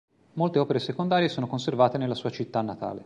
Molte 0.33 0.57
opere 0.57 0.79
secondarie 0.79 1.27
sono 1.27 1.45
conservate 1.45 1.99
nella 1.99 2.15
sua 2.15 2.31
città 2.31 2.61
natale. 2.63 2.99